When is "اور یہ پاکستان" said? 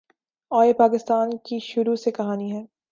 0.51-1.37